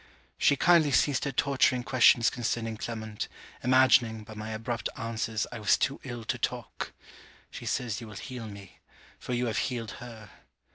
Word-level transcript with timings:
She 0.39 0.55
kindly 0.55 0.89
ceased 0.89 1.25
her 1.25 1.31
torturing 1.31 1.83
questions 1.83 2.31
concerning 2.31 2.77
Clement, 2.77 3.27
imagining, 3.63 4.23
by 4.23 4.33
my 4.33 4.49
abrupt 4.49 4.89
answers, 4.97 5.45
I 5.51 5.59
was 5.59 5.77
too 5.77 5.99
ill 6.03 6.23
to 6.23 6.39
talk. 6.39 6.91
She 7.51 7.67
says 7.67 8.01
you 8.01 8.07
will 8.07 8.15
heal 8.15 8.47
me 8.47 8.79
for 9.19 9.33
you 9.35 9.45
have 9.45 9.59
healed 9.59 9.91
her. 10.01 10.31